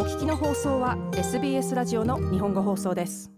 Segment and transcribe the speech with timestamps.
[0.00, 3.30] お聞きの放送は SBS ラジオの日本語放送です。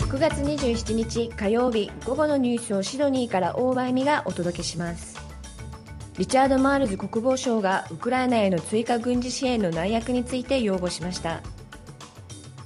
[0.00, 5.16] 9月27日火曜日午後のニュースをシドニーから大場恵美がお届けします。
[6.18, 11.42] リチャード・マールズ国防相がウクライナへの追加軍事支援の内訳について擁護しました。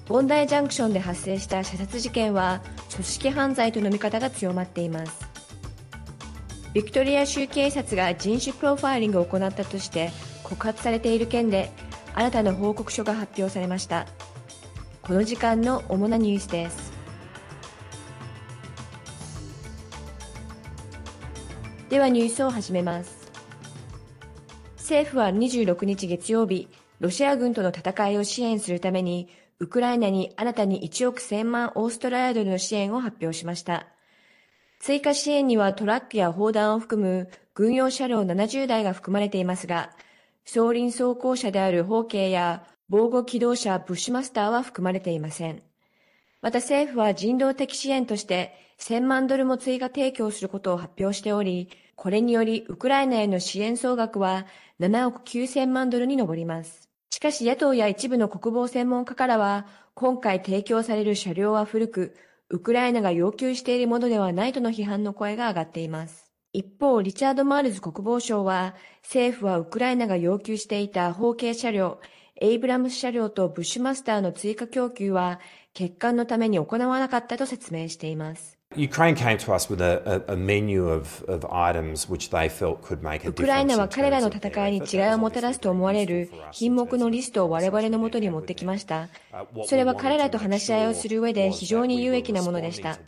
[0.07, 5.27] ボンダイジャンクションで発生した射殺事件は組織犯罪との見方が強まっています。
[6.75, 10.11] ビクトリア州警察が人種プロファイリングを行ったとして
[10.43, 11.71] 告発されている件で
[12.15, 14.07] 新たな報告書が発表されました。
[15.03, 16.93] この時間の主なニュースです。
[21.91, 23.31] ではニュースを始めます。
[24.79, 26.69] 政府は26日月曜日、
[27.01, 33.87] ロシア軍との戦いを支援するために、ウクライナに新たに1億1000万オーストラリアドルの支援を発表しました。
[34.81, 39.91] 追加支援にはトラックや砲弾を含む軍用車両70台が含まれていますが、
[40.45, 45.63] 総輪装甲車である砲警や防護機動車ブッシュマスターは含まれていません。
[46.41, 54.47] また政府は人道的支援として1000万ドルも追加提供することを発表しており、これによりウクライナへの支援総額は
[54.81, 56.92] 7億9000万ドルに上ります。
[57.23, 62.17] しかし野党や一部の国防専門家からは、今回提供される車両は古く、
[62.49, 66.33] ウクライナが要求しているものではないとの批判の声が上がっています。
[66.53, 72.01] 一方、リチャード・マールズ国防相は、政府はウクライナが要求していたホーケイ車両、
[72.41, 75.39] エイブラムス車両とブッシュマスターの追加供給は、
[75.75, 78.59] 欠陥のために行わなかったと説明しています。
[83.31, 89.09] ウクライナは彼らの戦いに違いをもたらすと思われる品目のリストを我々のもとに持ってきました。
[89.67, 92.99] それは彼らと話し合いをする上で非常に有益なものでした。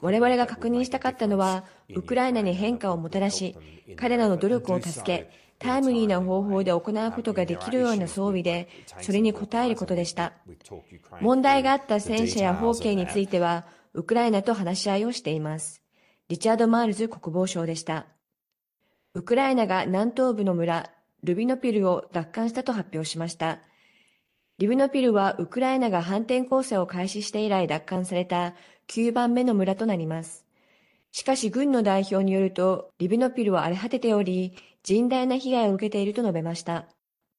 [0.00, 1.64] 我々が確認したかったのは、
[1.94, 3.56] ウクライナに変化をもたらし、
[3.96, 8.68] 彼らの努力を助け、タイムリーな方法で行うことができるような装備で、
[9.00, 10.32] それに応えることでした。
[11.20, 15.80] 問題があった戦車や砲警については、ウクライナと話し合いをしています。
[16.28, 18.06] リチャード・マールズ国防相でした。
[19.14, 20.90] ウクライナが南東部の村、
[21.22, 23.60] ルビノピルを奪還したと発表しました。
[24.58, 28.54] リビノピルはウクライナが反転攻勢を開始して以来奪還された
[28.88, 30.44] 9番目の村となります。
[31.12, 36.88] しかし軍の代表によると、リビノピルは荒れ果てており、甚大な被害を受けていると述べました。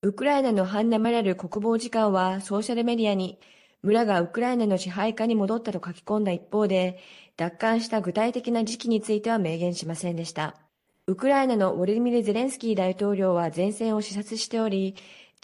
[0.01, 3.39] ウクライナのハンナ・マリャル国防次官はソーシャルメディアに、
[3.85, 6.97] 村がウクライナの支配下に戻ったと書き込んだ一方で、
[7.37, 10.55] 奪還した具体的な時期については明言しませんでした。
[11.05, 14.95] ウクライナのウォルミル・ゼレンスキー大統領は前線を視察しており、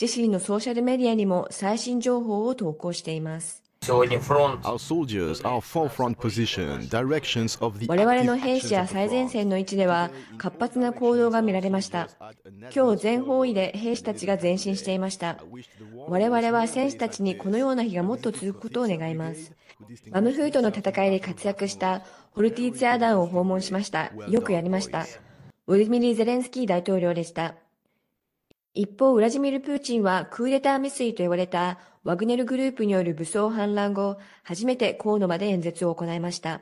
[0.01, 3.60] 自身のソーシャルメディアにも最新情報を投稿しています。
[7.87, 12.07] 我々の兵士や最前線の位置では活発な行動が見られました。
[12.75, 15.39] 今日全方位で兵士たちが前進していました。
[16.07, 19.51] 我々は戦士たちにこのような日がもっと続くことを願います。
[20.11, 22.03] マムフートの戦いで活躍した
[22.33, 24.11] ホルティーツヤ団を訪問しました。
[24.29, 25.07] よくやりました。
[25.65, 27.55] ウルミリー・ゼレンスキー大統領でした。
[28.75, 36.61] 一方、ウラジミル・プーチンはクーデター未遂と言われたワグネルグループによる武装反乱後、初めて河野まで演説を行いました。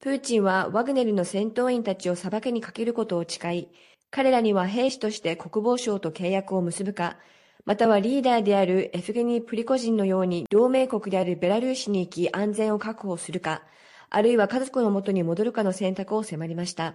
[0.00, 3.68] プーチンはワグネルの戦闘員たちを裁けにかけることを誓い、
[4.10, 7.18] 彼らには兵士として国防省と契約を結ぶか、
[7.66, 13.62] またはリーダーであるエフゲニー・プリコジンのように同盟国であるベラルーシに行き安全を確保するか、
[14.08, 16.94] あるいは家族のもとに戻るかの選択を迫りました。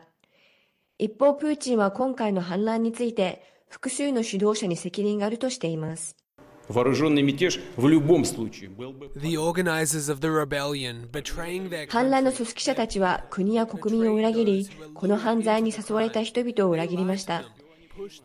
[0.98, 6.17] 一方、プーチンは今回の反乱について、複数の指導者に責任があるとしています。
[11.90, 17.44] 反乱の組織者たちは国や国民を裏切り、この犯罪に誘われた人々を裏切りました。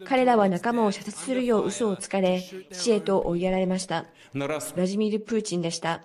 [0.04, 2.42] 彼らは仲間を射殺するよう嘘をつかれ、
[2.72, 4.06] 死へと追いやられました。
[4.34, 6.02] ウラジミル・プーチンでした。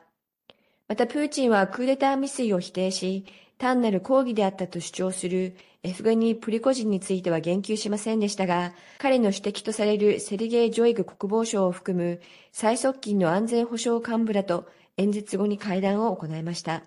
[0.88, 3.25] また、プーチンはクーデター未遂を否定し、
[3.57, 5.56] 単なる抗議であったと主張する
[5.88, 12.19] エフゲニー・プリゴジンについては言及しませんでしたが、彼の政敵とされるセルゲイ・ショイグ国防相を含む
[12.51, 14.68] 最側近の安全保障幹部らと
[14.98, 16.84] 演説後に会談を行いました。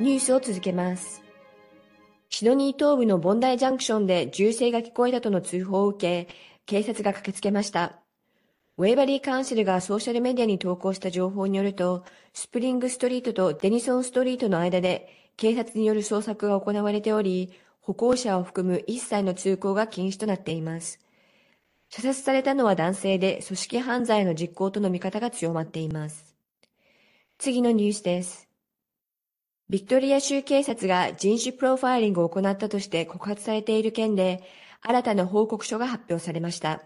[0.00, 1.22] ニュースを続けます。
[2.30, 6.34] シドニー東部のボンダイジャンクションで銃声が聞こえたとの通報を受け、
[6.66, 8.00] 警察が駆けつけました。
[8.78, 21.00] ウェイバリーカウンセルがソーシャルメディアに投稿した情報によると、スプリングストリートとデニソンストリートの間で警察による捜索が行われており、歩行者を含む一切の通行が禁止となっています。
[21.88, 26.36] 射殺されたのは男性で組織犯罪の実行との見方が強まっています。
[27.36, 28.48] 次のニュースです。
[29.68, 34.40] ビクトリア州警察が人種プロファイリングを行ったとして告発されている件で、
[34.82, 36.84] 新たな報告書が発表されました。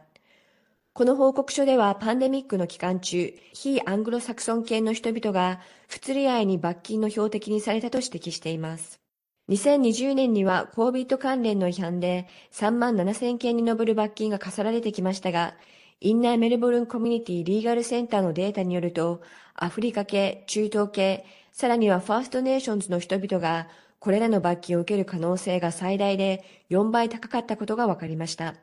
[0.95, 9.01] この報告書ではパンデミックの期間中、非アングロサクソン系の人々が不釣り合いに罰金の標的にされたと指摘しています。
[9.49, 15.55] 2020年には COVID 関連の違反で3万7000件に上る罰金が課されてきましたが、
[16.01, 19.23] インナーメルボルンコミュニティリーガルセンターのデータによると、
[19.55, 23.67] アフリカ系、中東系、さらにはファーストネーションズの人々が、
[23.99, 28.57] これらの罰金を受ける可能性が最大で4倍高かったことが分かりました。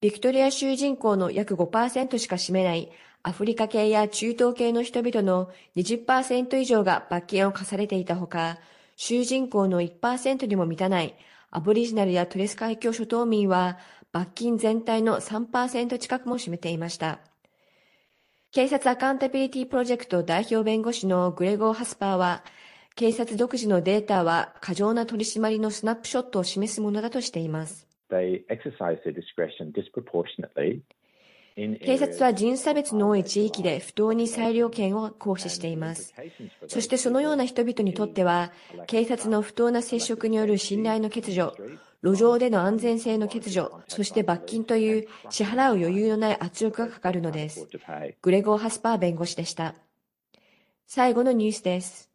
[0.00, 2.88] ビクトリア州人口の約5%しか占めない
[3.24, 8.58] アフリカ系や中東系の人々の20%以上が罰金を課されていたほか、
[8.94, 11.16] 州人口の1%にも満たない
[11.50, 13.76] アボリジナルやトレス海峡諸島民は
[14.12, 17.18] 罰金全体の3%近くも占めていました。
[18.52, 22.44] 警察アカウンタビリティプロジェクト代表弁護士のグレゴー・ハスパーは、
[22.94, 27.88] 警察独自のデータは過剰な取り締まりのスナップショットを示すものだとしています。
[31.84, 36.14] 警察は人差別の多い地域で不当に裁量権を行使しています。
[36.68, 38.52] そしてそのような人々にとっては、
[38.86, 41.52] 警察の不当な接触による信頼の欠如、
[42.04, 47.66] 路上での安全性の欠如、そして罰金という支払う余裕のない圧力がかかるのです。
[48.22, 49.74] グレゴー・ハスパー弁護士でした。
[50.86, 52.08] 最後のニュースです。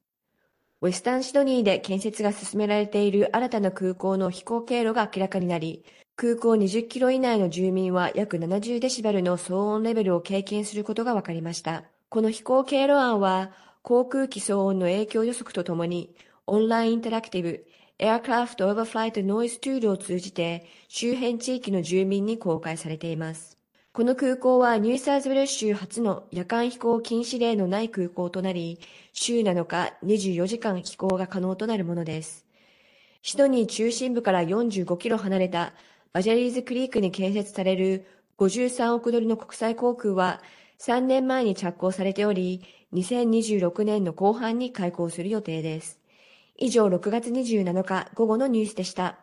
[0.83, 5.85] ウェスタンシドニーで建設が進められている新たな空港の飛行経路が明らかになり、
[6.18, 11.85] 空港20キロ以内の住民は約70デシベルの騒音レベルを経験することが分かりました。
[12.09, 13.51] この飛行経路案は、
[13.81, 16.13] 航空機騒音の影響予測とともに、
[16.47, 17.65] オンラインインタラクティブ、
[17.97, 23.57] Aircraft Overflight Noise Tool を通じて周辺地域の住民に公開されています。
[23.95, 28.80] この空港はニューサーズウェル州初の夜間飛行禁止令のない空港となり、
[29.12, 32.44] 週7日24時間飛行が可能となるものです。
[33.22, 35.74] シドニー中心部から45キロ離れた
[36.12, 38.07] バジャリーズクリークに建設される
[38.40, 40.42] 53億ドルの国際航空は
[40.80, 42.63] 3年前に着工されており、
[42.94, 46.00] 2026年の後半に開港する予定です。
[46.57, 49.23] 以上6月27日午後のニュースでした。